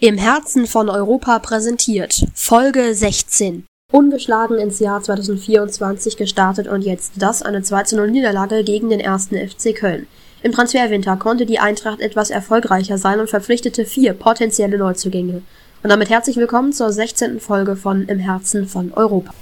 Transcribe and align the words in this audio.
Im 0.00 0.16
Herzen 0.16 0.68
von 0.68 0.88
Europa 0.88 1.40
präsentiert 1.40 2.24
Folge 2.32 2.94
16. 2.94 3.66
Ungeschlagen 3.90 4.56
ins 4.56 4.78
Jahr 4.78 5.02
2024 5.02 6.16
gestartet 6.16 6.68
und 6.68 6.82
jetzt 6.82 7.14
das 7.16 7.42
eine 7.42 7.64
2 7.64 7.96
0 7.96 8.08
Niederlage 8.08 8.62
gegen 8.62 8.90
den 8.90 9.00
ersten 9.00 9.34
FC 9.34 9.74
Köln. 9.74 10.06
Im 10.44 10.52
Transferwinter 10.52 11.16
konnte 11.16 11.46
die 11.46 11.58
Eintracht 11.58 11.98
etwas 11.98 12.30
erfolgreicher 12.30 12.96
sein 12.96 13.18
und 13.18 13.28
verpflichtete 13.28 13.84
vier 13.84 14.12
potenzielle 14.12 14.78
Neuzugänge. 14.78 15.42
Und 15.82 15.90
damit 15.90 16.10
herzlich 16.10 16.36
willkommen 16.36 16.72
zur 16.72 16.92
16. 16.92 17.40
Folge 17.40 17.74
von 17.74 18.06
Im 18.06 18.20
Herzen 18.20 18.68
von 18.68 18.92
Europa. 18.92 19.34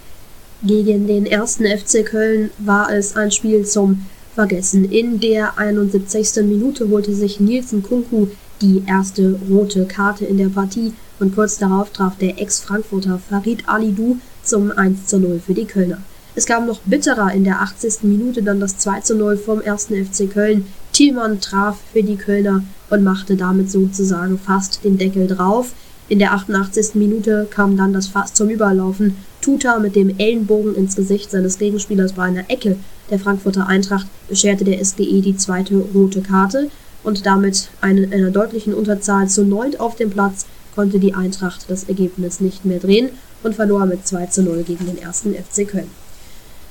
Gegen 0.63 1.07
den 1.07 1.27
ersten 1.27 1.67
FC 1.67 2.03
Köln 2.03 2.49
war 2.57 2.91
es 2.91 3.15
ein 3.15 3.31
Spiel 3.31 3.67
zum 3.67 4.07
Vergessen. 4.35 4.91
In 4.91 5.21
der 5.21 5.59
71. 5.59 6.43
Minute 6.45 6.89
holte 6.89 7.13
sich 7.13 7.41
Nielsen 7.41 7.83
Kunku 7.83 8.29
die 8.61 8.83
erste 8.87 9.39
rote 9.49 9.85
Karte 9.87 10.25
in 10.25 10.39
der 10.39 10.49
Partie 10.49 10.93
und 11.19 11.35
kurz 11.35 11.59
darauf 11.59 11.91
traf 11.91 12.17
der 12.19 12.41
Ex-Frankfurter 12.41 13.19
Farid 13.19 13.69
Alidou 13.69 14.17
zum 14.43 14.71
1 14.71 15.07
zu 15.07 15.19
0 15.19 15.41
für 15.45 15.55
die 15.55 15.65
Kölner. 15.65 15.99
Es 16.35 16.47
kam 16.47 16.67
noch 16.67 16.81
bitterer 16.81 17.33
in 17.33 17.45
der 17.45 17.63
80. 17.63 18.03
Minute 18.03 18.43
dann 18.43 18.61
das 18.61 18.79
2 18.79 19.01
zu 19.01 19.17
0 19.17 19.37
vom 19.39 19.63
1. 19.63 19.87
FC 19.87 20.31
Köln. 20.31 20.67
Thielmann 20.93 21.41
traf 21.41 21.79
für 21.93 22.03
die 22.03 22.17
Kölner 22.17 22.63
und 22.91 23.03
machte 23.03 23.37
damit 23.37 23.71
sozusagen 23.71 24.39
fast 24.39 24.85
den 24.85 24.99
Deckel 24.99 25.27
drauf. 25.27 25.73
In 26.09 26.19
der 26.19 26.33
88. 26.33 26.95
Minute 26.95 27.49
kam 27.51 27.77
dann 27.77 27.93
das 27.93 28.09
Fass 28.09 28.35
zum 28.35 28.51
Überlaufen. 28.51 29.17
Tuta 29.41 29.79
mit 29.79 29.97
dem 29.97 30.19
Ellenbogen 30.19 30.75
ins 30.75 30.95
Gesicht 30.95 31.31
seines 31.31 31.59
Gegenspielers 31.59 32.13
bei 32.13 32.25
einer 32.25 32.51
Ecke 32.51 32.77
der 33.11 33.21
Frankfurter 33.21 33.69
Eintracht 33.69 34.07
bescherte 34.29 34.65
der 34.65 34.85
SGE 34.85 35.21
die 35.21 35.37
zweite 35.37 35.77
rote 35.77 36.23
Karte 36.23 36.71
und 37.07 37.25
damit 37.25 37.69
eine, 37.81 38.13
einer 38.13 38.31
deutlichen 38.31 38.75
Unterzahl 38.75 39.29
zu 39.29 39.45
neunt 39.45 39.79
auf 39.79 39.95
dem 39.95 40.11
Platz 40.11 40.45
konnte 40.75 40.99
die 40.99 41.15
Eintracht 41.15 41.67
das 41.69 41.85
Ergebnis 41.85 42.41
nicht 42.41 42.65
mehr 42.65 42.81
drehen 42.81 43.11
und 43.45 43.55
verlor 43.55 43.87
mit 43.87 44.07
2 44.07 44.27
zu 44.27 44.43
0 44.43 44.65
gegen 44.65 44.87
den 44.87 44.99
ersten 44.99 45.33
FC 45.33 45.69
Köln. 45.69 45.89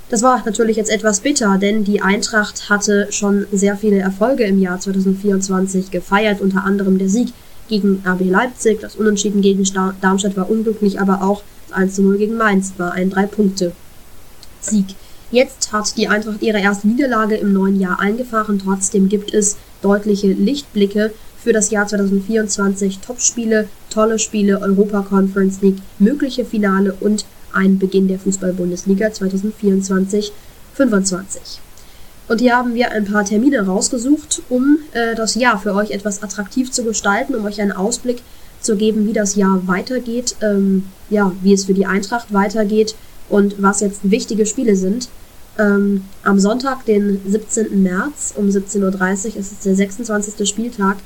Das 0.09 0.21
war 0.21 0.43
natürlich 0.45 0.75
jetzt 0.75 0.91
etwas 0.91 1.21
bitter, 1.21 1.57
denn 1.57 1.85
die 1.85 2.01
Eintracht 2.01 2.69
hatte 2.69 3.07
schon 3.11 3.47
sehr 3.51 3.77
viele 3.77 3.97
Erfolge 3.97 4.43
im 4.43 4.61
Jahr 4.61 4.79
2024 4.79 5.89
gefeiert, 5.89 6.41
unter 6.41 6.65
anderem 6.65 6.99
der 6.99 7.09
Sieg 7.09 7.29
gegen 7.69 8.03
RB 8.05 8.29
Leipzig, 8.29 8.81
das 8.81 8.97
Unentschieden 8.97 9.41
gegen 9.41 9.63
Darmstadt 10.01 10.37
war 10.37 10.49
unglücklich, 10.49 10.99
aber 10.99 11.23
auch 11.23 11.43
das 11.69 11.77
1 11.77 11.95
zu 11.95 12.03
0 12.03 12.17
gegen 12.17 12.35
Mainz 12.35 12.73
war 12.77 12.91
ein 12.91 13.09
Drei-Punkte-Sieg. 13.09 14.95
Jetzt 15.31 15.71
hat 15.71 15.97
die 15.97 16.07
Eintracht 16.07 16.43
ihre 16.43 16.59
erste 16.59 16.87
Niederlage 16.87 17.35
im 17.35 17.53
neuen 17.53 17.79
Jahr 17.79 17.99
eingefahren, 17.99 18.59
trotzdem 18.63 19.09
gibt 19.09 19.33
es 19.33 19.57
deutliche 19.85 20.33
Lichtblicke 20.33 21.13
für 21.37 21.53
das 21.53 21.69
Jahr 21.69 21.85
2024. 21.85 22.99
Topspiele, 22.99 23.69
tolle 23.91 24.17
Spiele, 24.17 24.59
Europa 24.59 25.03
Conference 25.03 25.61
League, 25.61 25.77
mögliche 25.99 26.43
Finale 26.43 26.95
und 26.99 27.25
ein 27.53 27.77
Beginn 27.77 28.07
der 28.07 28.17
Fußball-Bundesliga 28.19 29.07
2024-25. 29.09 30.31
Und 32.27 32.41
hier 32.41 32.57
haben 32.57 32.73
wir 32.73 32.91
ein 32.91 33.05
paar 33.05 33.23
Termine 33.23 33.63
rausgesucht, 33.67 34.41
um 34.49 34.79
äh, 34.93 35.13
das 35.13 35.35
Jahr 35.35 35.59
für 35.59 35.75
euch 35.75 35.91
etwas 35.91 36.23
attraktiv 36.23 36.71
zu 36.71 36.83
gestalten, 36.83 37.35
um 37.35 37.45
euch 37.45 37.61
einen 37.61 37.71
Ausblick 37.71 38.23
zu 38.59 38.75
geben, 38.75 39.07
wie 39.07 39.13
das 39.13 39.35
Jahr 39.35 39.67
weitergeht, 39.67 40.35
ähm, 40.41 40.85
ja, 41.11 41.31
wie 41.43 41.53
es 41.53 41.65
für 41.65 41.75
die 41.75 41.85
Eintracht 41.85 42.33
weitergeht 42.33 42.95
und 43.29 43.61
was 43.61 43.81
jetzt 43.81 44.09
wichtige 44.09 44.47
Spiele 44.47 44.75
sind. 44.75 45.09
Ähm, 45.57 46.03
am 46.23 46.39
Sonntag, 46.39 46.85
den 46.85 47.21
17. 47.25 47.81
März 47.81 48.33
um 48.35 48.47
17.30 48.47 48.81
Uhr, 48.81 49.37
ist 49.37 49.51
es 49.51 49.59
der 49.59 49.75
26. 49.75 50.47
Spieltag, 50.47 50.97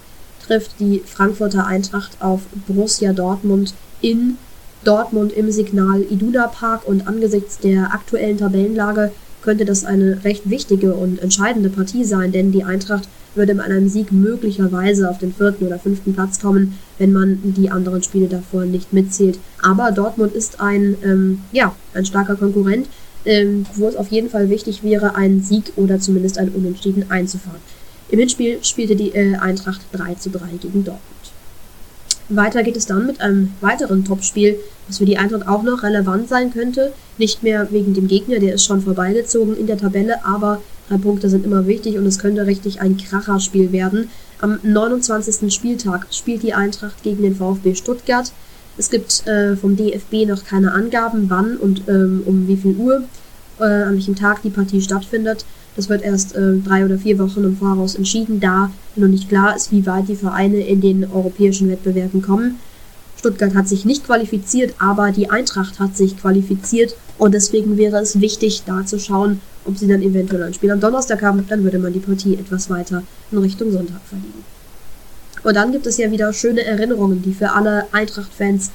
trifft 0.46 0.80
die 0.80 1.04
Frankfurter 1.06 1.68
Eintracht 1.68 2.18
auf 2.20 2.42
Borussia 2.68 3.14
Dortmund 3.14 3.74
in 4.02 4.38
Dortmund 4.84 5.34
im 5.34 5.52
Signal 5.52 6.02
Iduna 6.10 6.48
Park 6.48 6.88
und 6.88 7.08
angesichts 7.08 7.60
der 7.60 7.94
aktuellen 7.94 8.38
Tabellenlage 8.38 9.12
könnte 9.42 9.66
das 9.66 9.86
eine 9.86 10.24
recht 10.24 10.50
wichtige 10.50 10.94
und 10.94 11.22
entscheidende 11.22 11.70
Partie 11.70 12.04
sein, 12.04 12.32
denn 12.32 12.52
die 12.52 12.64
Eintracht 12.64 13.08
würde 13.36 13.54
mit 13.54 13.66
einem 13.66 13.88
Sieg 13.88 14.12
möglicherweise 14.12 15.10
auf 15.10 15.20
den 15.20 15.34
vierten 15.34 15.66
oder 15.68 15.80
fünften 15.80 16.14
Platz 16.14 16.42
kommen, 16.42 16.78
wenn 16.98 17.14
man 17.14 17.40
die 17.44 17.70
anderen 17.70 18.04
Spiele 18.04 18.28
davor 18.28 18.66
nicht 18.66 18.92
mitzählt. 18.92 19.40
Aber 19.62 19.92
Dortmund 19.92 20.34
ist 20.34 20.60
ein, 20.60 20.96
ähm, 21.04 21.42
ja, 21.52 21.76
ein 21.94 22.06
starker 22.06 22.36
Konkurrent 22.36 22.88
ähm, 23.26 23.66
wo 23.76 23.88
es 23.88 23.96
auf 23.96 24.10
jeden 24.10 24.30
Fall 24.30 24.50
wichtig 24.50 24.84
wäre, 24.84 25.16
einen 25.16 25.42
Sieg 25.42 25.74
oder 25.76 26.00
zumindest 26.00 26.38
einen 26.38 26.52
Unentschieden 26.52 27.10
einzufahren. 27.10 27.62
Im 28.10 28.20
Hinspiel 28.20 28.64
spielte 28.64 28.96
die 28.96 29.14
äh, 29.14 29.36
Eintracht 29.36 29.82
3 29.92 30.16
zu 30.16 30.30
3 30.30 30.40
gegen 30.60 30.84
Dortmund. 30.84 31.04
Weiter 32.30 32.62
geht 32.62 32.78
es 32.78 32.86
dann 32.86 33.08
mit 33.08 33.22
einem 33.22 33.54
weiteren 33.60 34.06
Topspiel, 34.06 34.60
was 34.88 35.00
für 35.00 35.06
die 35.06 35.18
Eintracht 35.18 35.48
auch 35.48 35.64
noch 35.64 35.82
relevant 35.82 36.30
sein 36.30 36.54
könnte. 36.54 36.94
Nicht 37.18 37.42
mehr 37.42 37.72
wegen 37.72 37.96
dem 37.96 38.08
Gegner, 38.08 38.40
der 38.40 38.54
ist 38.54 38.66
schon 38.66 38.82
vorbeigezogen 38.82 39.58
in 39.58 39.66
der 39.66 39.78
Tabelle, 39.78 40.24
aber 40.24 40.62
drei 40.88 40.98
Punkte 40.98 41.30
sind 41.30 41.44
immer 41.44 41.66
wichtig 41.66 41.98
und 41.98 42.06
es 42.06 42.20
könnte 42.20 42.46
richtig 42.46 42.82
ein 42.82 42.98
Kracherspiel 42.98 43.72
werden. 43.72 44.10
Am 44.42 44.60
29. 44.62 45.52
Spieltag 45.54 46.08
spielt 46.12 46.44
die 46.44 46.54
Eintracht 46.54 47.02
gegen 47.04 47.24
den 47.24 47.36
VfB 47.36 47.74
Stuttgart. 47.74 48.32
Es 48.80 48.90
gibt 48.90 49.28
äh, 49.28 49.58
vom 49.58 49.76
DFB 49.76 50.26
noch 50.26 50.46
keine 50.46 50.72
Angaben, 50.72 51.30
wann 51.30 51.58
und 51.58 51.84
ähm, 51.90 52.24
um 52.26 52.48
wie 52.48 52.56
viel 52.56 52.78
Uhr, 52.78 53.04
äh, 53.60 53.64
an 53.66 53.96
welchem 53.96 54.16
Tag 54.16 54.42
die 54.42 54.50
Partie 54.50 54.82
stattfindet. 54.82 55.44
Das 55.76 55.90
wird 55.90 56.02
erst 56.02 56.34
äh, 56.34 56.54
drei 56.66 56.86
oder 56.86 56.98
vier 56.98 57.20
Wochen 57.20 57.44
im 57.44 57.58
Voraus 57.58 57.96
entschieden, 57.96 58.40
da 58.40 58.72
noch 58.96 59.10
nicht 59.10 59.28
klar 59.28 59.54
ist, 59.54 59.74
wie 59.74 59.86
weit 59.86 60.08
die 60.08 60.16
Vereine 60.16 60.66
in 60.66 60.80
den 60.80 61.04
europäischen 61.04 61.70
Wettbewerben 61.70 62.22
kommen. 62.22 62.56
Stuttgart 63.18 63.54
hat 63.54 63.68
sich 63.68 63.84
nicht 63.84 64.06
qualifiziert, 64.06 64.76
aber 64.80 65.12
die 65.12 65.30
Eintracht 65.30 65.78
hat 65.82 65.98
sich 65.98 66.18
qualifiziert 66.18 66.96
und 67.18 67.34
deswegen 67.34 67.76
wäre 67.76 67.98
es 67.98 68.22
wichtig, 68.22 68.64
da 68.66 68.86
zu 68.86 68.98
schauen, 68.98 69.42
ob 69.66 69.78
sie 69.78 69.90
dann 69.90 70.02
eventuell 70.02 70.44
ein 70.44 70.54
Spiel 70.54 70.72
am 70.72 70.80
Donnerstag 70.80 71.22
haben. 71.22 71.46
Dann 71.50 71.66
würde 71.66 71.80
man 71.80 71.92
die 71.92 72.00
Partie 72.00 72.36
etwas 72.36 72.70
weiter 72.70 73.04
in 73.30 73.40
Richtung 73.40 73.74
Sonntag 73.74 74.00
verlegen. 74.08 74.46
Und 75.44 75.56
dann 75.56 75.72
gibt 75.72 75.88
es 75.88 75.98
ja 75.98 76.12
wieder 76.12 76.34
schöne 76.34 76.64
Erinnerungen, 76.64 77.22
die 77.22 77.34
für 77.34 77.52
alle 77.52 77.86
Eintracht-Fans 77.92 78.72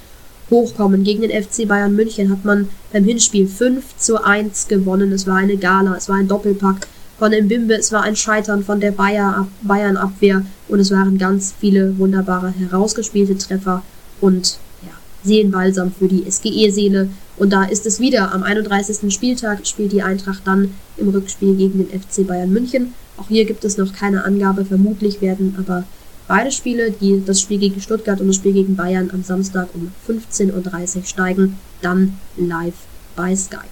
hochkommen. 0.50 1.04
Gegen 1.04 1.22
den 1.22 1.42
FC 1.42 1.66
Bayern 1.66 1.94
München 1.94 2.30
hat 2.30 2.44
man 2.44 2.68
beim 2.92 3.04
Hinspiel 3.04 3.46
5 3.46 3.96
zu 3.96 4.22
1 4.22 4.68
gewonnen. 4.68 5.12
Es 5.12 5.26
war 5.26 5.36
eine 5.36 5.56
Gala, 5.56 5.96
es 5.96 6.08
war 6.08 6.16
ein 6.16 6.28
Doppelpack 6.28 6.86
von 7.18 7.32
Mbimbe, 7.32 7.74
es 7.74 7.92
war 7.92 8.02
ein 8.02 8.16
Scheitern 8.16 8.64
von 8.64 8.80
der 8.80 8.92
Bayern-Abwehr 8.92 10.44
und 10.68 10.80
es 10.80 10.90
waren 10.90 11.18
ganz 11.18 11.54
viele 11.58 11.96
wunderbare 11.98 12.52
herausgespielte 12.58 13.38
Treffer 13.38 13.82
und 14.20 14.58
ja, 14.82 14.92
Seelenbalsam 15.22 15.92
für 15.92 16.08
die 16.08 16.28
SGE-Seele. 16.30 17.08
Und 17.36 17.52
da 17.52 17.64
ist 17.64 17.86
es 17.86 18.00
wieder. 18.00 18.32
Am 18.32 18.42
31. 18.42 19.12
Spieltag 19.12 19.66
spielt 19.66 19.92
die 19.92 20.02
Eintracht 20.02 20.42
dann 20.44 20.74
im 20.96 21.08
Rückspiel 21.08 21.56
gegen 21.56 21.78
den 21.78 22.00
FC 22.00 22.26
Bayern 22.26 22.52
München. 22.52 22.94
Auch 23.16 23.28
hier 23.28 23.44
gibt 23.44 23.64
es 23.64 23.76
noch 23.76 23.92
keine 23.92 24.24
Angabe. 24.24 24.64
Vermutlich 24.64 25.20
werden 25.20 25.56
aber 25.58 25.84
Beide 26.26 26.50
Spiele, 26.50 26.90
die, 26.90 27.22
das 27.24 27.40
Spiel 27.40 27.58
gegen 27.58 27.80
Stuttgart 27.80 28.20
und 28.20 28.28
das 28.28 28.36
Spiel 28.36 28.54
gegen 28.54 28.76
Bayern 28.76 29.10
am 29.12 29.22
Samstag 29.22 29.68
um 29.74 29.92
15.30 30.08 30.96
Uhr 30.96 31.04
steigen, 31.04 31.58
dann 31.82 32.18
live 32.36 32.74
bei 33.14 33.36
Sky. 33.36 33.66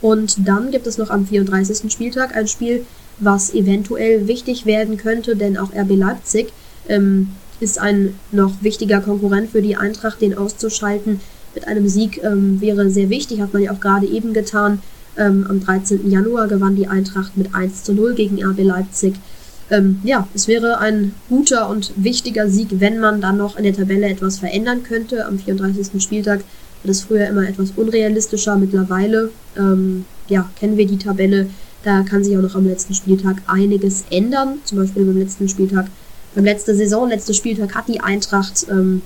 Und 0.00 0.46
dann 0.46 0.70
gibt 0.70 0.86
es 0.86 0.98
noch 0.98 1.10
am 1.10 1.26
34. 1.26 1.90
Spieltag 1.90 2.36
ein 2.36 2.46
Spiel, 2.46 2.84
was 3.18 3.54
eventuell 3.54 4.28
wichtig 4.28 4.66
werden 4.66 4.96
könnte, 4.96 5.34
denn 5.34 5.56
auch 5.56 5.72
RB 5.74 5.96
Leipzig 5.96 6.52
ähm, 6.88 7.30
ist 7.60 7.80
ein 7.80 8.14
noch 8.30 8.52
wichtiger 8.60 9.00
Konkurrent 9.00 9.50
für 9.50 9.62
die 9.62 9.76
Eintracht, 9.76 10.20
den 10.20 10.36
auszuschalten. 10.36 11.20
Mit 11.54 11.66
einem 11.66 11.88
Sieg 11.88 12.22
ähm, 12.22 12.60
wäre 12.60 12.90
sehr 12.90 13.10
wichtig, 13.10 13.40
hat 13.40 13.52
man 13.52 13.62
ja 13.62 13.72
auch 13.72 13.80
gerade 13.80 14.06
eben 14.06 14.34
getan. 14.34 14.82
Ähm, 15.16 15.46
am 15.48 15.60
13. 15.60 16.10
Januar 16.10 16.48
gewann 16.48 16.74
die 16.74 16.88
Eintracht 16.88 17.36
mit 17.36 17.54
1 17.54 17.84
zu 17.84 17.94
0 17.94 18.14
gegen 18.14 18.44
RB 18.44 18.58
Leipzig. 18.58 19.14
Ähm, 19.70 20.00
ja, 20.04 20.28
es 20.34 20.46
wäre 20.46 20.78
ein 20.78 21.14
guter 21.28 21.68
und 21.68 21.92
wichtiger 21.96 22.48
Sieg, 22.48 22.68
wenn 22.72 22.98
man 22.98 23.20
dann 23.20 23.38
noch 23.38 23.56
in 23.56 23.64
der 23.64 23.74
Tabelle 23.74 24.08
etwas 24.08 24.38
verändern 24.38 24.82
könnte. 24.82 25.26
Am 25.26 25.38
34. 25.38 26.02
Spieltag 26.02 26.40
war 26.40 26.88
das 26.88 27.02
früher 27.02 27.28
immer 27.28 27.48
etwas 27.48 27.72
unrealistischer. 27.74 28.56
Mittlerweile, 28.56 29.30
ähm, 29.56 30.04
ja, 30.28 30.50
kennen 30.58 30.76
wir 30.76 30.86
die 30.86 30.98
Tabelle. 30.98 31.48
Da 31.82 32.02
kann 32.02 32.24
sich 32.24 32.36
auch 32.36 32.42
noch 32.42 32.54
am 32.54 32.66
letzten 32.66 32.94
Spieltag 32.94 33.36
einiges 33.46 34.04
ändern. 34.10 34.58
Zum 34.64 34.78
Beispiel 34.78 35.04
beim 35.04 35.18
letzten 35.18 35.48
Spieltag, 35.48 35.86
beim 36.34 36.44
letzten 36.44 36.76
Saison, 36.76 37.08
letzten 37.08 37.34
Spieltag 37.34 37.74
hat 37.74 37.88
die 37.88 38.00
Eintracht 38.00 38.66
ähm, 38.70 39.02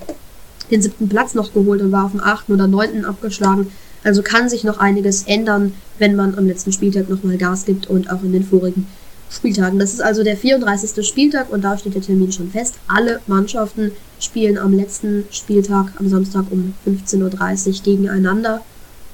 den 0.70 0.82
siebten 0.82 1.08
Platz 1.08 1.34
noch 1.34 1.52
geholt 1.54 1.80
und 1.80 1.92
war 1.92 2.04
auf 2.04 2.12
dem 2.12 2.20
achten 2.20 2.52
oder 2.52 2.66
neunten 2.66 3.04
abgeschlagen. 3.04 3.68
Also 4.04 4.22
kann 4.22 4.48
sich 4.48 4.64
noch 4.64 4.78
einiges 4.78 5.24
ändern, 5.24 5.72
wenn 5.98 6.14
man 6.14 6.36
am 6.36 6.46
letzten 6.46 6.72
Spieltag 6.72 7.08
nochmal 7.08 7.36
Gas 7.36 7.64
gibt 7.64 7.88
und 7.88 8.10
auch 8.10 8.22
in 8.22 8.32
den 8.32 8.44
vorigen 8.44 8.86
Spieltagen. 9.30 9.78
Das 9.78 9.92
ist 9.92 10.00
also 10.00 10.24
der 10.24 10.36
34. 10.36 11.06
Spieltag 11.06 11.50
und 11.52 11.62
da 11.62 11.76
steht 11.76 11.94
der 11.94 12.02
Termin 12.02 12.32
schon 12.32 12.50
fest. 12.50 12.74
Alle 12.86 13.20
Mannschaften 13.26 13.92
spielen 14.20 14.58
am 14.58 14.72
letzten 14.72 15.24
Spieltag 15.30 15.92
am 15.98 16.08
Samstag 16.08 16.46
um 16.50 16.74
15.30 16.86 17.68
Uhr 17.68 17.82
gegeneinander. 17.82 18.62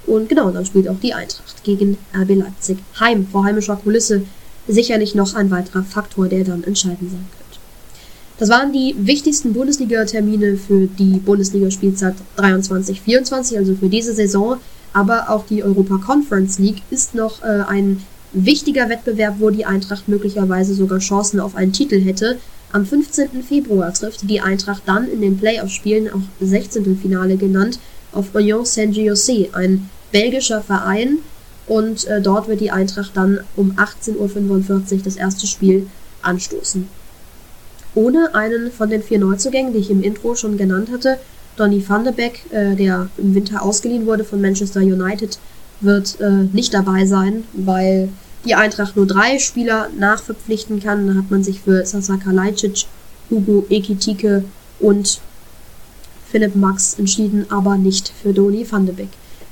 Und 0.07 0.29
genau, 0.29 0.51
dann 0.51 0.67
spielt 0.67 0.89
auch 0.89 1.01
die 1.01 1.15
Eintracht 1.15 1.65
gegen 1.65 1.97
RB 2.15 2.37
Leipzig. 2.37 2.79
Heim 3.01 3.27
vor 3.27 3.45
heimischer 3.45 3.77
Kulisse 3.77 4.23
sicherlich 4.69 5.15
noch 5.15 5.35
ein 5.35 5.51
weiterer 5.51 5.83
Faktor, 5.83 6.29
der 6.29 6.45
dann 6.45 6.65
entscheidend 6.65 7.11
sein 7.11 7.27
könnte. 7.31 7.61
Das 8.39 8.49
waren 8.49 8.73
die 8.73 8.95
wichtigsten 8.99 9.53
Bundesliga-Termine 9.53 10.57
für 10.57 10.87
die 10.87 11.19
Bundesliga-Spielzeit 11.19 12.15
23-24, 12.37 13.57
also 13.57 13.75
für 13.77 13.89
diese 13.89 14.13
Saison. 14.13 14.59
Aber 14.93 15.31
auch 15.31 15.45
die 15.47 15.63
Europa 15.63 15.99
Conference 15.99 16.59
League 16.59 16.83
ist 16.91 17.15
noch 17.15 17.43
äh, 17.43 17.63
ein 17.67 18.03
wichtiger 18.35 18.89
Wettbewerb, 18.89 19.37
wo 19.39 19.51
die 19.51 19.65
Eintracht 19.65 20.09
möglicherweise 20.09 20.75
sogar 20.75 20.99
Chancen 20.99 21.41
auf 21.41 21.57
einen 21.57 21.73
Titel 21.73 22.01
hätte. 22.01 22.39
Am 22.73 22.85
15. 22.85 23.43
Februar 23.43 23.93
trifft 23.95 24.29
die 24.29 24.41
Eintracht 24.41 24.83
dann 24.87 25.09
in 25.09 25.21
den 25.21 25.39
Playoff-Spielen, 25.39 26.13
auch 26.13 26.21
16. 26.41 26.99
Finale 26.99 27.37
genannt, 27.37 27.79
auf 28.13 28.35
Union 28.35 28.65
Saint-Gilloise, 28.65 29.49
ein 29.53 29.89
belgischer 30.13 30.61
Verein. 30.63 31.19
Und 31.67 32.07
äh, 32.07 32.21
dort 32.21 32.49
wird 32.49 32.61
die 32.61 32.71
Eintracht 32.71 33.13
dann 33.15 33.41
um 33.57 33.73
18.45 33.73 34.93
Uhr 34.93 35.03
das 35.05 35.17
erste 35.17 35.47
Spiel 35.47 35.87
anstoßen. 36.21 36.89
Ohne 37.95 38.35
einen 38.35 38.71
von 38.73 38.91
den 38.91 39.03
vier 39.03 39.19
Neuzugängen, 39.19 39.73
die 39.73 39.79
ich 39.79 39.91
im 39.91 40.03
Intro 40.03 40.35
schon 40.35 40.59
genannt 40.59 40.91
hatte, 40.93 41.19
Donny 41.57 41.83
van 41.87 42.05
de 42.05 42.13
Beek, 42.13 42.41
äh, 42.51 42.75
der 42.75 43.09
im 43.17 43.35
Winter 43.35 43.63
ausgeliehen 43.63 44.07
wurde 44.07 44.25
von 44.25 44.41
Manchester 44.41 44.81
United, 44.81 45.39
wird 45.81 46.21
äh, 46.21 46.49
nicht 46.53 46.75
dabei 46.75 47.07
sein, 47.07 47.45
weil 47.53 48.09
die 48.45 48.55
Eintracht 48.55 48.97
nur 48.97 49.07
drei 49.07 49.39
Spieler 49.39 49.89
nachverpflichten 49.99 50.81
kann. 50.81 51.07
Da 51.07 51.15
hat 51.15 51.31
man 51.31 51.43
sich 51.43 51.61
für 51.61 51.85
Sasa 51.85 52.17
Kalajdzic, 52.17 52.87
Hugo 53.31 53.67
Ekitike 53.71 54.45
und 54.81 55.21
Philipp 56.31 56.55
Max 56.57 56.95
entschieden, 56.99 57.47
aber 57.51 57.77
nicht 57.77 58.13
für 58.23 58.33
Donny 58.33 58.67
van 58.69 58.87
de 58.87 58.95
Beek. 58.95 59.09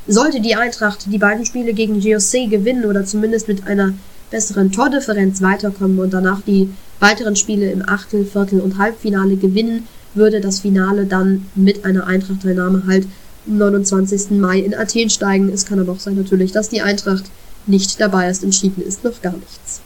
Sollte 0.09 0.41
die 0.41 0.56
Eintracht 0.56 1.06
die 1.12 1.19
beiden 1.19 1.47
Spiele 1.47 1.75
gegen 1.75 2.00
GOC 2.00 2.50
gewinnen 2.50 2.87
oder 2.87 3.05
zumindest 3.05 3.47
mit 3.47 3.67
einer 3.67 3.94
besseren 4.33 4.73
Tordifferenz 4.73 5.41
weiterkommen 5.43 6.00
und 6.00 6.12
danach 6.12 6.41
die 6.41 6.71
weiteren 6.99 7.37
Spiele 7.37 7.71
im 7.71 7.89
Achtel-, 7.89 8.25
Viertel- 8.25 8.61
und 8.61 8.79
Halbfinale 8.79 9.37
gewinnen, 9.37 9.87
würde 10.15 10.41
das 10.41 10.61
Finale 10.61 11.05
dann 11.05 11.47
mit 11.55 11.85
einer 11.85 12.06
Eintracht-Teilnahme 12.06 12.83
halt 12.87 13.06
am 13.47 13.59
29. 13.59 14.33
Mai 14.33 14.59
in 14.59 14.75
Athen 14.75 15.11
steigen. 15.11 15.49
Es 15.50 15.67
kann 15.67 15.79
aber 15.79 15.93
auch 15.93 16.00
sein 16.00 16.17
natürlich, 16.17 16.53
dass 16.53 16.69
die 16.69 16.83
Eintracht 16.83 17.25
nicht 17.67 18.00
dabei 18.00 18.29
ist. 18.31 18.43
Entschieden 18.43 18.82
ist 18.82 19.05
noch 19.05 19.20
gar 19.23 19.32
nichts. 19.32 19.81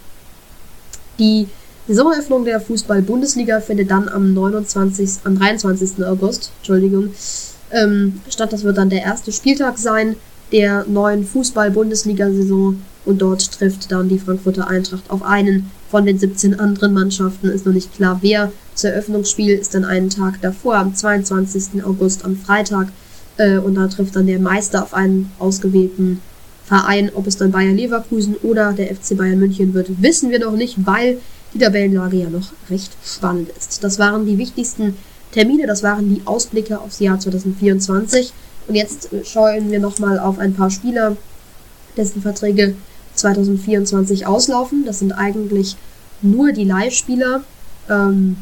Die 1.19 1.49
Saisoneröffnung 1.88 2.44
der 2.44 2.61
Fußball-Bundesliga 2.61 3.61
findet 3.61 3.90
dann 3.90 4.08
am 4.08 4.34
29. 4.34 5.20
am 5.25 5.38
23. 5.38 6.05
August, 6.05 6.50
Entschuldigung, 6.58 7.11
ähm, 7.70 8.20
statt. 8.28 8.52
Das 8.52 8.64
wird 8.64 8.76
dann 8.76 8.90
der 8.90 9.02
erste 9.02 9.32
Spieltag 9.32 9.78
sein 9.78 10.17
der 10.52 10.84
neuen 10.87 11.25
Fußball-Bundesliga-Saison 11.26 12.81
und 13.05 13.23
dort 13.23 13.52
trifft 13.52 13.90
dann 13.90 14.08
die 14.08 14.19
Frankfurter 14.19 14.69
Eintracht 14.69 15.11
auf 15.11 15.22
einen 15.22 15.70
von 15.90 16.06
den 16.06 16.19
17 16.19 16.58
anderen 16.58 16.93
Mannschaften. 16.93 17.49
Ist 17.49 17.67
noch 17.67 17.72
nicht 17.72 17.94
klar, 17.94 18.19
wer. 18.22 18.52
Das 18.75 18.84
Eröffnungsspiel 18.84 19.55
ist 19.55 19.75
dann 19.75 19.84
einen 19.84 20.11
Tag 20.11 20.40
davor, 20.43 20.76
am 20.76 20.94
22. 20.94 21.84
August, 21.84 22.25
am 22.25 22.37
Freitag. 22.37 22.88
Äh, 23.38 23.58
und 23.58 23.75
da 23.75 23.87
trifft 23.87 24.17
dann 24.17 24.26
der 24.26 24.38
Meister 24.38 24.82
auf 24.82 24.94
einen 24.94 25.31
ausgewählten 25.38 26.20
Verein. 26.67 27.11
Ob 27.15 27.27
es 27.27 27.37
dann 27.37 27.53
Bayer 27.53 27.73
Leverkusen 27.73 28.37
oder 28.43 28.73
der 28.73 28.95
FC 28.95 29.17
Bayern 29.17 29.39
München 29.39 29.73
wird, 29.73 30.03
wissen 30.03 30.31
wir 30.31 30.41
noch 30.41 30.53
nicht, 30.53 30.85
weil 30.85 31.19
die 31.55 31.59
Tabellenlage 31.59 32.17
ja 32.19 32.31
noch 32.31 32.53
recht 32.69 32.93
spannend 33.05 33.51
ist. 33.57 33.83
Das 33.83 33.99
waren 33.99 34.27
die 34.27 34.37
wichtigsten 34.37 34.97
Termine, 35.33 35.67
das 35.67 35.83
waren 35.83 36.15
die 36.15 36.23
Ausblicke 36.25 36.81
aufs 36.81 37.01
Jahr 37.01 37.19
2024. 37.19 38.33
Und 38.69 38.75
jetzt 38.75 39.11
schauen 39.25 39.71
wir 39.71 39.79
nochmal 39.79 40.19
auf 40.19 40.39
ein 40.39 40.55
paar 40.55 40.71
Spieler, 40.71 41.17
dessen 41.97 42.21
Verträge 42.21 42.75
2024 43.15 44.27
auslaufen. 44.27 44.85
Das 44.85 44.99
sind 44.99 45.13
eigentlich 45.13 45.77
nur 46.21 46.53
die 46.53 46.65
Leihspieler. 46.65 47.43
Ähm, 47.89 48.39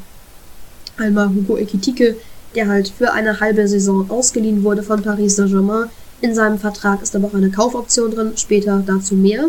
einmal 0.97 1.29
Hugo 1.29 1.59
Ekitike, 1.59 2.17
der 2.55 2.69
halt 2.69 2.89
für 2.89 3.13
eine 3.13 3.41
halbe 3.41 3.69
Saison 3.69 4.11
ausgeliehen 4.11 4.65
wurde 4.65 4.83
von 4.83 5.03
Paris 5.03 5.37
Saint-Germain. 5.37 5.91
In 6.21 6.35
seinem 6.35 6.59
Vertrag 6.59 7.03
ist 7.03 7.15
aber 7.15 7.29
auch 7.29 7.35
eine 7.35 7.51
Kaufoption 7.51 8.11
drin, 8.11 8.33
später 8.37 8.83
dazu 8.87 9.15
mehr. 9.15 9.49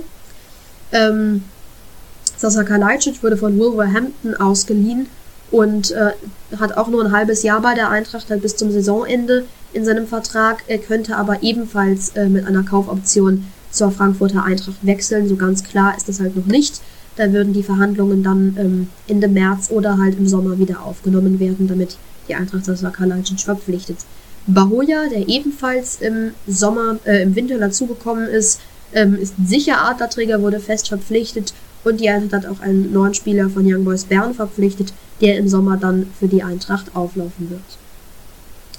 Ähm, 0.91 1.43
Sasa 2.37 2.63
Kalajdzic 2.63 3.23
wurde 3.23 3.37
von 3.37 3.57
Wolverhampton 3.57 4.35
ausgeliehen 4.35 5.07
und 5.51 5.91
äh, 5.91 6.11
hat 6.57 6.77
auch 6.77 6.87
nur 6.87 7.05
ein 7.05 7.11
halbes 7.11 7.43
Jahr 7.43 7.61
bei 7.61 7.73
der 7.73 7.89
Eintracht, 7.89 8.29
halt 8.29 8.41
bis 8.41 8.55
zum 8.55 8.71
Saisonende 8.71 9.45
in 9.73 9.85
seinem 9.85 10.07
Vertrag. 10.07 10.63
Er 10.67 10.79
könnte 10.79 11.15
aber 11.15 11.43
ebenfalls 11.43 12.09
äh, 12.09 12.27
mit 12.27 12.45
einer 12.45 12.63
Kaufoption 12.63 13.45
zur 13.71 13.91
Frankfurter 13.91 14.43
Eintracht 14.43 14.77
wechseln. 14.81 15.27
So 15.27 15.35
ganz 15.35 15.63
klar 15.63 15.95
ist 15.95 16.09
das 16.09 16.19
halt 16.19 16.35
noch 16.35 16.45
nicht. 16.45 16.81
Da 17.15 17.31
würden 17.31 17.53
die 17.53 17.63
Verhandlungen 17.63 18.23
dann 18.23 18.57
ähm, 18.59 18.87
Ende 19.07 19.27
März 19.27 19.69
oder 19.69 19.97
halt 19.97 20.17
im 20.17 20.27
Sommer 20.27 20.59
wieder 20.59 20.83
aufgenommen 20.83 21.39
werden, 21.39 21.67
damit 21.67 21.97
die 22.27 22.35
Eintracht 22.35 22.65
Sasa 22.65 22.89
Kalajdzic 22.89 23.39
verpflichtet. 23.41 23.97
Bahoya, 24.47 25.09
der 25.09 25.27
ebenfalls 25.27 26.01
im 26.01 26.31
Sommer, 26.47 26.97
äh, 27.05 27.23
im 27.23 27.35
Winter 27.35 27.57
dazugekommen 27.57 28.27
ist, 28.27 28.61
ähm, 28.93 29.15
ist 29.15 29.33
sicher 29.43 29.83
Adlerträger, 29.83 30.41
wurde 30.41 30.59
fest 30.59 30.87
verpflichtet 30.87 31.53
und 31.83 31.99
die 31.99 32.09
Eintracht 32.09 32.45
hat 32.45 32.51
auch 32.51 32.61
einen 32.61 32.91
neuen 32.91 33.13
Spieler 33.13 33.49
von 33.49 33.63
Young 33.65 33.85
Boys 33.85 34.05
Bern 34.05 34.33
verpflichtet, 34.33 34.93
der 35.21 35.37
im 35.37 35.47
Sommer 35.47 35.77
dann 35.77 36.07
für 36.19 36.27
die 36.27 36.43
Eintracht 36.43 36.95
auflaufen 36.95 37.49
wird. 37.49 37.61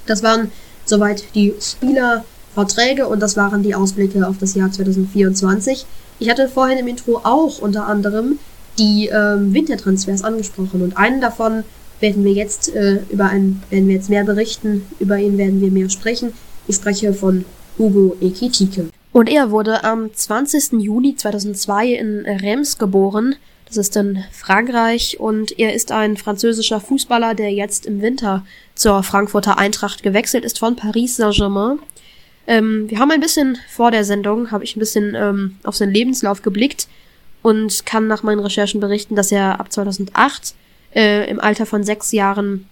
Das 0.07 0.23
waren 0.23 0.51
soweit 0.85 1.25
die 1.35 1.55
Spielerverträge 1.61 3.09
und 3.09 3.21
das 3.21 3.37
waren 3.37 3.63
die 3.63 3.75
Ausblicke 3.75 4.27
auf 4.27 4.39
das 4.39 4.55
Jahr 4.55 4.71
2024. 4.71 5.87
Ich 6.19 6.31
hatte 6.31 6.49
vorhin 6.49 6.79
im 6.79 6.87
Intro 6.87 7.21
auch 7.25 7.59
unter 7.59 7.87
anderem 7.87 8.39
die 8.79 9.09
ähm, 9.09 9.53
Wintertransfers 9.53 10.23
angesprochen 10.23 10.83
und 10.83 10.97
einen 10.97 11.21
davon 11.21 11.65
werden 12.01 12.25
wir 12.25 12.33
jetzt 12.33 12.75
äh, 12.75 13.01
über 13.11 13.27
einen 13.27 13.63
werden 13.71 13.89
wir 13.89 13.95
jetzt 13.95 14.11
mehr 14.11 14.25
berichten, 14.25 14.87
über 14.99 15.19
ihn 15.19 15.39
werden 15.39 15.61
wir 15.61 15.71
mehr 15.71 15.89
sprechen. 15.91 16.33
Ich 16.69 16.77
spreche 16.77 17.13
von 17.13 17.45
Hugo 17.79 18.17
Ekitike. 18.21 18.89
Und 19.13 19.29
er 19.29 19.51
wurde 19.51 19.85
am 19.85 20.13
20. 20.13 20.73
Juni 20.73 21.17
2002 21.17 21.89
in 21.95 22.27
Reims 22.27 22.79
geboren. 22.79 23.37
Das 23.67 23.77
ist 23.79 23.97
in 23.97 24.23
Frankreich 24.31 25.19
und 25.19 25.59
er 25.59 25.75
ist 25.75 25.91
ein 25.91 26.17
französischer 26.17 26.81
Fußballer, 26.81 27.35
der 27.35 27.53
jetzt 27.53 27.87
im 27.87 28.01
Winter 28.01 28.45
zur 28.75 29.03
Frankfurter 29.03 29.59
Eintracht 29.59 30.03
gewechselt 30.03 30.45
ist 30.45 30.59
von 30.59 30.77
Paris 30.77 31.17
Saint-Germain. 31.17 31.79
Ähm, 32.47 32.89
wir 32.89 32.99
haben 33.01 33.11
ein 33.11 33.21
bisschen 33.21 33.59
vor 33.69 33.91
der 33.91 34.05
Sendung, 34.05 34.53
habe 34.53 34.63
ich 34.63 34.77
ein 34.77 34.81
bisschen 34.81 35.15
ähm, 35.17 35.57
auf 35.65 35.75
seinen 35.75 35.93
Lebenslauf 35.93 36.43
geblickt 36.43 36.87
und 37.43 37.87
kann 37.87 38.07
nach 38.07 38.23
meinen 38.23 38.41
Recherchen 38.41 38.81
berichten, 38.81 39.17
dass 39.17 39.33
er 39.33 39.59
ab 39.59 39.73
2008 39.73 40.55
äh, 40.97 41.29
im 41.31 41.39
Alter 41.39 41.67
von 41.67 41.85
sechs 41.85 42.11
Jahren 42.11 42.67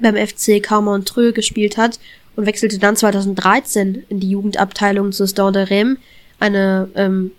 beim 0.00 0.16
FC 0.16 0.62
Carmontreux 0.62 1.34
gespielt 1.34 1.76
hat 1.76 2.00
und 2.34 2.46
wechselte 2.46 2.78
dann 2.78 2.96
2013 2.96 4.04
in 4.08 4.20
die 4.20 4.30
Jugendabteilung 4.30 5.12
zu 5.12 5.26
Stade 5.26 5.66
de 5.66 5.76
Reims, 5.76 5.98
eine 6.40 6.88
ähm, 6.94 7.32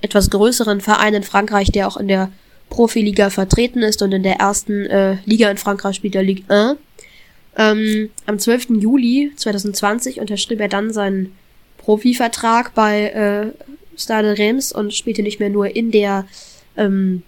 etwas 0.00 0.30
größeren 0.30 0.80
Verein 0.80 1.14
in 1.14 1.22
Frankreich, 1.22 1.70
der 1.70 1.88
auch 1.88 1.96
in 1.96 2.08
der 2.08 2.30
Profiliga 2.68 3.30
vertreten 3.30 3.82
ist 3.82 4.02
und 4.02 4.12
in 4.12 4.22
der 4.22 4.36
ersten 4.36 4.86
äh, 4.86 5.18
Liga 5.24 5.50
in 5.50 5.56
Frankreich 5.56 5.96
spielt 5.96 6.14
der 6.14 6.22
Ligue 6.22 6.44
1. 6.48 6.78
Ähm, 7.58 8.10
am 8.26 8.38
12. 8.38 8.80
Juli 8.80 9.32
2020 9.36 10.20
unterschrieb 10.20 10.60
er 10.60 10.68
dann 10.68 10.92
seinen 10.92 11.32
Profivertrag 11.78 12.74
bei 12.74 13.10
äh, 13.10 13.98
Stade 13.98 14.36
Reims 14.38 14.72
und 14.72 14.92
spielte 14.92 15.22
nicht 15.22 15.38
mehr 15.38 15.48
nur 15.48 15.74
in 15.74 15.90
der 15.90 16.26
ähm, 16.76 17.22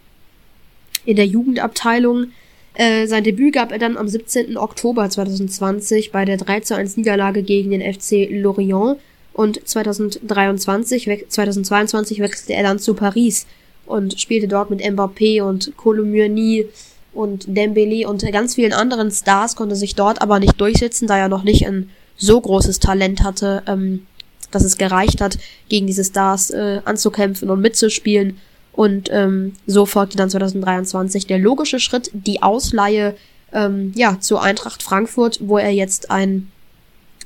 in 1.05 1.17
der 1.17 1.27
Jugendabteilung, 1.27 2.33
äh, 2.79 3.07
sein 3.07 3.25
Debüt 3.25 3.55
gab 3.55 3.73
er 3.73 3.79
dann 3.79 3.97
am 3.97 4.09
17. 4.09 4.57
Oktober 4.57 5.11
2020 5.11 6.13
bei 6.13 6.25
der 6.25 6.37
3 6.37 6.61
zu 6.61 6.77
1 6.77 6.97
Niederlage 6.97 7.43
gegen 7.43 7.71
den 7.71 7.83
FC 7.83 8.29
Lorient 8.31 8.99
und 9.33 9.61
2023, 9.69 11.27
2022 11.29 12.21
wechselte 12.21 12.55
er 12.55 12.63
dann 12.63 12.79
zu 12.79 12.95
Paris 12.95 13.47
und 13.87 14.21
spielte 14.21 14.49
dort 14.49 14.71
mit 14.71 14.81
Mbappé 14.81 15.43
und 15.43 15.77
Colomyani 15.77 16.67
und 17.13 17.45
Dembele 17.49 18.09
und 18.09 18.23
ganz 18.33 18.55
vielen 18.55 18.73
anderen 18.73 19.11
Stars, 19.11 19.57
konnte 19.57 19.75
sich 19.75 19.95
dort 19.95 20.23
aber 20.23 20.39
nicht 20.39 20.61
durchsetzen, 20.61 21.09
da 21.09 21.19
er 21.19 21.29
noch 21.29 21.43
nicht 21.43 21.67
ein 21.67 21.91
so 22.17 22.41
großes 22.41 22.79
Talent 22.79 23.23
hatte, 23.23 23.63
ähm, 23.67 24.07
dass 24.51 24.65
es 24.65 24.79
gereicht 24.79 25.21
hat, 25.21 25.39
gegen 25.69 25.87
diese 25.87 26.05
Stars 26.05 26.51
äh, 26.51 26.81
anzukämpfen 26.85 27.51
und 27.51 27.61
mitzuspielen. 27.61 28.39
Und 28.79 29.09
ähm, 29.11 29.55
so 29.67 29.87
folgte 29.87 30.17
dann 30.17 30.31
2023 30.31 31.27
der 31.27 31.41
logische 31.41 31.81
Schritt, 31.81 32.13
die 32.13 32.45
Ausleihe 32.45 33.17
ähm, 33.53 33.91
ja, 33.97 34.21
zu 34.21 34.39
Eintracht 34.39 34.85
Frankfurt, 34.85 35.41
wo 35.43 35.59
er 35.59 35.73
jetzt 35.73 36.13
ein 36.13 36.53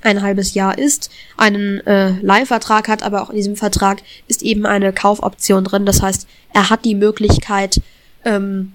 ein 0.00 0.22
halbes 0.22 0.54
Jahr 0.54 0.78
ist, 0.78 1.10
einen 1.36 1.86
äh, 1.86 2.12
Leihvertrag 2.22 2.88
hat, 2.88 3.02
aber 3.02 3.22
auch 3.22 3.28
in 3.28 3.36
diesem 3.36 3.56
Vertrag 3.56 4.02
ist 4.28 4.42
eben 4.42 4.64
eine 4.64 4.94
Kaufoption 4.94 5.62
drin. 5.62 5.84
Das 5.84 6.00
heißt, 6.00 6.26
er 6.54 6.70
hat 6.70 6.86
die 6.86 6.94
Möglichkeit, 6.94 7.82
ähm, 8.24 8.72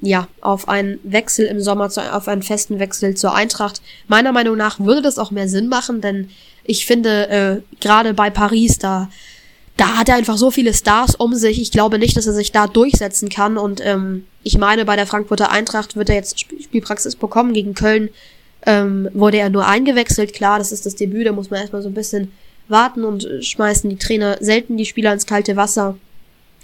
ja, 0.00 0.26
auf 0.40 0.66
einen 0.66 1.00
Wechsel 1.04 1.44
im 1.44 1.60
Sommer, 1.60 1.90
zu, 1.90 2.00
auf 2.10 2.26
einen 2.26 2.42
festen 2.42 2.78
Wechsel 2.78 3.14
zur 3.14 3.34
Eintracht. 3.34 3.82
Meiner 4.08 4.32
Meinung 4.32 4.56
nach 4.56 4.80
würde 4.80 5.02
das 5.02 5.18
auch 5.18 5.30
mehr 5.30 5.48
Sinn 5.48 5.68
machen, 5.68 6.00
denn 6.00 6.30
ich 6.64 6.86
finde, 6.86 7.28
äh, 7.28 7.60
gerade 7.80 8.14
bei 8.14 8.30
Paris, 8.30 8.78
da 8.78 9.10
da 9.76 9.98
hat 9.98 10.08
er 10.08 10.16
einfach 10.16 10.36
so 10.36 10.50
viele 10.50 10.72
Stars 10.72 11.16
um 11.16 11.34
sich. 11.34 11.60
Ich 11.60 11.72
glaube 11.72 11.98
nicht, 11.98 12.16
dass 12.16 12.26
er 12.26 12.32
sich 12.32 12.52
da 12.52 12.66
durchsetzen 12.66 13.28
kann. 13.28 13.58
Und 13.58 13.80
ähm, 13.84 14.24
ich 14.42 14.56
meine, 14.56 14.84
bei 14.84 14.96
der 14.96 15.06
Frankfurter 15.06 15.50
Eintracht 15.50 15.96
wird 15.96 16.08
er 16.08 16.14
jetzt 16.14 16.38
Spielpraxis 16.38 17.16
bekommen. 17.16 17.54
Gegen 17.54 17.74
Köln 17.74 18.10
ähm, 18.66 19.08
wurde 19.12 19.38
er 19.38 19.50
nur 19.50 19.66
eingewechselt. 19.66 20.32
Klar, 20.32 20.58
das 20.58 20.70
ist 20.70 20.86
das 20.86 20.94
Debüt, 20.94 21.26
da 21.26 21.32
muss 21.32 21.50
man 21.50 21.60
erstmal 21.60 21.82
so 21.82 21.88
ein 21.88 21.94
bisschen 21.94 22.30
warten 22.68 23.04
und 23.04 23.26
schmeißen 23.40 23.90
die 23.90 23.98
Trainer 23.98 24.38
selten 24.40 24.76
die 24.76 24.86
Spieler 24.86 25.12
ins 25.12 25.26
kalte 25.26 25.56
Wasser. 25.56 25.96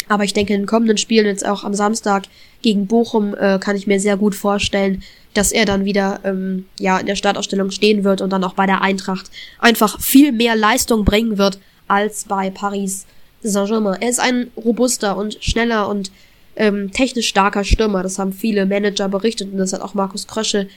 Aber 0.08 0.24
ich 0.24 0.32
denke, 0.32 0.54
in 0.54 0.62
den 0.62 0.66
kommenden 0.66 0.96
Spielen, 0.96 1.26
jetzt 1.26 1.46
auch 1.46 1.62
am 1.62 1.74
Samstag 1.74 2.24
gegen 2.62 2.86
Bochum, 2.86 3.34
äh, 3.34 3.58
kann 3.58 3.76
ich 3.76 3.86
mir 3.86 4.00
sehr 4.00 4.16
gut 4.16 4.34
vorstellen, 4.34 5.02
dass 5.34 5.52
er 5.52 5.64
dann 5.64 5.84
wieder 5.84 6.20
ähm, 6.24 6.66
ja 6.78 6.98
in 6.98 7.06
der 7.06 7.16
Startausstellung 7.16 7.70
stehen 7.70 8.02
wird 8.02 8.20
und 8.20 8.30
dann 8.30 8.42
auch 8.42 8.54
bei 8.54 8.66
der 8.66 8.82
Eintracht 8.82 9.30
einfach 9.58 10.00
viel 10.00 10.32
mehr 10.32 10.56
Leistung 10.56 11.04
bringen 11.04 11.38
wird 11.38 11.58
als 11.90 12.24
bei 12.24 12.50
Paris 12.50 13.06
Saint-Germain. 13.42 14.00
Er 14.00 14.10
ist 14.10 14.20
ein 14.20 14.50
robuster 14.56 15.16
und 15.16 15.42
schneller 15.42 15.88
und 15.88 16.10
ähm, 16.56 16.92
technisch 16.92 17.28
starker 17.28 17.64
Stürmer. 17.64 18.02
Das 18.02 18.18
haben 18.18 18.32
viele 18.32 18.66
Manager 18.66 19.08
berichtet 19.08 19.52
und 19.52 19.58
das 19.58 19.72
hat 19.72 19.80
auch 19.80 19.94
Markus 19.94 20.26
Krösche 20.26 20.68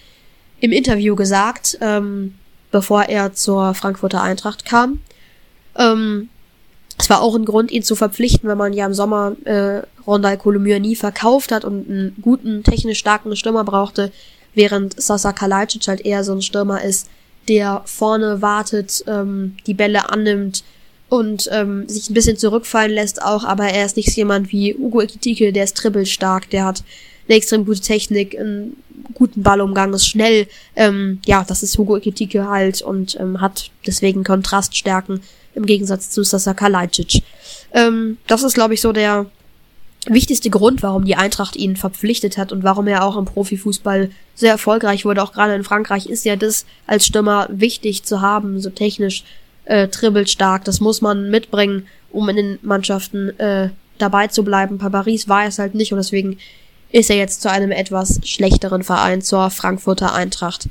im 0.60 0.72
Interview 0.72 1.16
gesagt, 1.16 1.78
ähm, 1.82 2.36
bevor 2.72 3.04
er 3.04 3.34
zur 3.34 3.74
Frankfurter 3.74 4.22
Eintracht 4.22 4.66
kam. 4.66 5.02
Ähm, 5.78 6.30
es 6.98 7.10
war 7.10 7.22
auch 7.22 7.36
ein 7.36 7.46
Grund, 7.46 7.72
ihn 7.72 7.84
zu 7.84 7.96
verpflichten, 7.96 8.48
wenn 8.48 8.58
man 8.58 8.74
ja 8.74 8.86
im 8.86 8.94
Sommer 8.94 9.36
äh, 9.46 9.82
Rondal 10.06 10.38
nie 10.80 10.96
verkauft 10.96 11.52
hat 11.52 11.66
und 11.66 11.90
einen 11.90 12.16
guten, 12.22 12.64
technisch 12.64 13.00
starken 13.00 13.36
Stürmer 13.36 13.64
brauchte, 13.64 14.12
während 14.54 15.02
Sasa 15.02 15.34
Kalajdzic 15.34 15.88
halt 15.88 16.02
eher 16.02 16.24
so 16.24 16.34
ein 16.34 16.42
Stürmer 16.42 16.84
ist, 16.84 17.10
der 17.50 17.82
vorne 17.86 18.42
wartet, 18.42 19.04
ähm, 19.08 19.58
die 19.66 19.74
Bälle 19.74 20.10
annimmt 20.10 20.64
und 21.10 21.50
ähm, 21.52 21.88
sich 21.88 22.10
ein 22.10 22.14
bisschen 22.14 22.38
zurückfallen 22.38 22.92
lässt 22.92 23.22
auch, 23.22 23.44
aber 23.44 23.66
er 23.66 23.86
ist 23.86 23.98
nicht 23.98 24.16
jemand 24.16 24.52
wie 24.52 24.76
Ugo 24.76 25.02
Ekitike, 25.02 25.54
der 25.54 25.64
ist 25.64 25.74
dribbelstark, 25.74 26.50
der 26.50 26.66
hat 26.66 26.84
eine 27.28 27.38
extrem 27.38 27.66
gute 27.66 27.82
Technik, 27.82 28.38
einen 28.38 28.78
guten 29.14 29.44
Ballumgang, 29.44 29.94
ist 29.94 30.08
schnell, 30.08 30.48
ähm, 30.76 31.20
ja, 31.26 31.44
das 31.48 31.64
ist 31.64 31.78
Hugo 31.78 31.98
Ekitike 31.98 32.48
halt 32.48 32.82
und 32.82 33.18
ähm, 33.20 33.42
hat 33.42 33.70
deswegen 33.86 34.24
Kontraststärken 34.24 35.22
im 35.56 35.66
Gegensatz 35.66 36.10
zu 36.10 36.24
Sasa 36.24 36.54
Kalajdzic. 36.54 37.24
Ähm, 37.74 38.18
das 38.28 38.44
ist, 38.44 38.56
glaube 38.56 38.74
ich, 38.74 38.82
so 38.82 38.92
der 38.92 39.28
wichtigste 40.08 40.50
Grund, 40.50 40.84
warum 40.84 41.06
die 41.06 41.16
Eintracht 41.16 41.56
ihn 41.56 41.78
verpflichtet 41.78 42.38
hat 42.38 42.52
und 42.52 42.64
warum 42.64 42.88
er 42.88 43.06
auch 43.06 43.16
im 43.16 43.26
Profifußball 43.26 44.12
sehr 44.36 44.52
erfolgreich 44.52 45.06
wurde. 45.06 45.24
Auch 45.24 45.32
gerade 45.32 45.56
in 45.56 45.64
Frankreich 45.64 46.08
ist 46.08 46.26
ja 46.26 46.36
das 46.36 46.66
als 46.88 47.06
Stürmer 47.06 47.48
wichtig 47.50 48.04
zu 48.04 48.22
haben, 48.22 48.60
so 48.60 48.70
technisch 48.70 49.24
äh, 49.66 49.88
dribbelstark. 49.88 50.64
Das 50.66 50.80
muss 50.80 51.02
man 51.02 51.30
mitbringen, 51.30 51.88
um 52.12 52.30
in 52.30 52.36
den 52.36 52.60
Mannschaften 52.62 53.38
äh, 53.40 53.70
dabei 53.98 54.28
zu 54.28 54.44
bleiben. 54.44 54.78
Bei 54.78 54.90
Paris 54.90 55.28
war 55.28 55.46
es 55.46 55.60
halt 55.60 55.76
nicht 55.76 55.92
und 55.94 55.98
deswegen 55.98 56.38
ist 56.92 57.10
er 57.10 57.18
jetzt 57.18 57.42
zu 57.42 57.50
einem 57.50 57.72
etwas 57.72 58.20
schlechteren 58.24 58.84
Verein, 58.84 59.22
zur 59.22 59.50
Frankfurter 59.50 60.14
Eintracht 60.14 60.70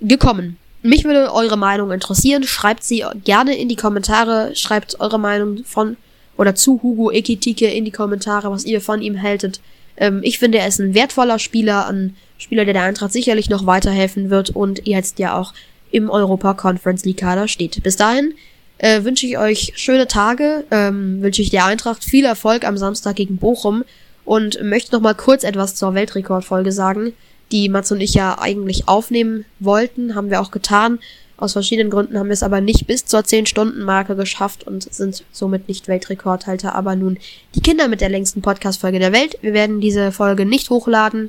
gekommen. 0.00 0.58
Mich 0.82 1.04
würde 1.04 1.32
eure 1.32 1.56
Meinung 1.56 1.90
interessieren. 1.90 2.44
Schreibt 2.44 2.84
sie 2.84 3.04
gerne 3.24 3.56
in 3.56 3.68
die 3.68 3.76
Kommentare. 3.76 4.54
Schreibt 4.54 5.00
eure 5.00 5.18
Meinung 5.18 5.64
von 5.64 5.96
oder 6.36 6.54
zu 6.54 6.80
Hugo 6.82 7.10
Ekitike 7.10 7.66
in 7.66 7.84
die 7.84 7.90
Kommentare, 7.90 8.50
was 8.50 8.64
ihr 8.64 8.80
von 8.80 9.02
ihm 9.02 9.16
hältet. 9.16 9.60
Ähm, 9.96 10.20
ich 10.22 10.38
finde, 10.38 10.58
er 10.58 10.68
ist 10.68 10.78
ein 10.78 10.94
wertvoller 10.94 11.38
Spieler, 11.38 11.88
ein 11.88 12.16
Spieler, 12.38 12.64
der 12.64 12.74
der 12.74 12.82
Eintracht 12.82 13.12
sicherlich 13.12 13.48
noch 13.48 13.66
weiterhelfen 13.66 14.30
wird 14.30 14.50
und 14.50 14.86
jetzt 14.86 15.18
ja 15.18 15.36
auch 15.36 15.54
im 15.90 16.10
Europa 16.10 16.54
Conference 16.54 17.04
League 17.04 17.18
Kader 17.18 17.48
steht. 17.48 17.82
Bis 17.82 17.96
dahin 17.96 18.34
äh, 18.78 19.04
wünsche 19.04 19.26
ich 19.26 19.38
euch 19.38 19.72
schöne 19.76 20.06
Tage, 20.06 20.64
ähm, 20.70 21.22
wünsche 21.22 21.42
ich 21.42 21.50
der 21.50 21.64
Eintracht 21.64 22.04
viel 22.04 22.24
Erfolg 22.24 22.64
am 22.64 22.76
Samstag 22.76 23.16
gegen 23.16 23.36
Bochum 23.36 23.84
und 24.24 24.62
möchte 24.62 24.92
noch 24.92 25.00
mal 25.00 25.14
kurz 25.14 25.44
etwas 25.44 25.74
zur 25.74 25.94
Weltrekordfolge 25.94 26.72
sagen 26.72 27.12
die 27.52 27.68
Mats 27.68 27.92
und 27.92 28.00
ich 28.00 28.14
ja 28.14 28.38
eigentlich 28.38 28.88
aufnehmen 28.88 29.44
wollten, 29.60 30.14
haben 30.14 30.30
wir 30.30 30.40
auch 30.40 30.50
getan. 30.50 30.98
Aus 31.36 31.52
verschiedenen 31.52 31.90
Gründen 31.90 32.18
haben 32.18 32.28
wir 32.28 32.34
es 32.34 32.42
aber 32.42 32.62
nicht 32.62 32.86
bis 32.86 33.04
zur 33.04 33.20
10-Stunden-Marke 33.20 34.16
geschafft 34.16 34.66
und 34.66 34.92
sind 34.92 35.22
somit 35.32 35.68
nicht 35.68 35.86
Weltrekordhalter, 35.86 36.74
aber 36.74 36.96
nun 36.96 37.18
die 37.54 37.60
Kinder 37.60 37.88
mit 37.88 38.00
der 38.00 38.08
längsten 38.08 38.40
Podcast-Folge 38.40 38.98
der 38.98 39.12
Welt. 39.12 39.38
Wir 39.42 39.52
werden 39.52 39.80
diese 39.80 40.12
Folge 40.12 40.46
nicht 40.46 40.70
hochladen, 40.70 41.28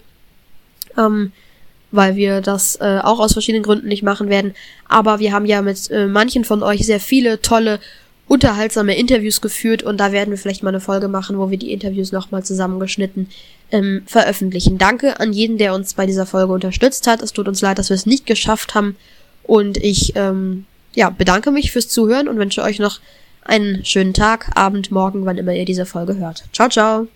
ähm, 0.98 1.34
weil 1.92 2.16
wir 2.16 2.42
das 2.42 2.78
äh, 2.82 3.00
auch 3.02 3.20
aus 3.20 3.34
verschiedenen 3.34 3.64
Gründen 3.64 3.88
nicht 3.88 4.04
machen 4.04 4.30
werden. 4.30 4.54
Aber 4.88 5.20
wir 5.20 5.32
haben 5.32 5.46
ja 5.46 5.62
mit 5.62 5.90
äh, 5.90 6.08
manchen 6.08 6.46
von 6.46 6.64
euch 6.64 6.86
sehr 6.86 7.00
viele 7.00 7.42
tolle 7.42 7.80
unterhaltsame 8.28 8.98
Interviews 8.98 9.40
geführt 9.40 9.84
und 9.84 9.98
da 9.98 10.12
werden 10.12 10.32
wir 10.32 10.38
vielleicht 10.38 10.64
mal 10.64 10.70
eine 10.70 10.82
Folge 10.82 11.08
machen, 11.08 11.38
wo 11.38 11.50
wir 11.50 11.58
die 11.58 11.72
Interviews 11.72 12.12
nochmal 12.12 12.44
zusammengeschnitten 12.44 13.30
ähm, 13.72 14.04
veröffentlichen. 14.06 14.78
Danke 14.78 15.20
an 15.20 15.32
jeden, 15.32 15.58
der 15.58 15.74
uns 15.74 15.94
bei 15.94 16.06
dieser 16.06 16.26
Folge 16.26 16.52
unterstützt 16.52 17.08
hat. 17.08 17.22
Es 17.22 17.32
tut 17.32 17.48
uns 17.48 17.62
leid, 17.62 17.80
dass 17.80 17.90
wir 17.90 17.96
es 17.96 18.06
nicht 18.06 18.26
geschafft 18.26 18.76
haben 18.76 18.98
und 19.44 19.78
ich 19.78 20.14
ähm, 20.16 20.66
ja, 20.94 21.10
bedanke 21.10 21.52
mich 21.52 21.72
fürs 21.72 21.88
Zuhören 21.88 22.28
und 22.28 22.38
wünsche 22.38 22.64
euch 22.64 22.80
noch 22.80 23.00
einen 23.44 23.86
schönen 23.86 24.14
Tag, 24.14 24.52
Abend, 24.56 24.92
Morgen, 24.92 25.26
wann 25.26 25.38
immer 25.38 25.54
ihr 25.54 25.66
diese 25.66 25.86
Folge 25.86 26.18
hört. 26.18 26.44
Ciao, 26.52 26.68
ciao! 26.68 27.08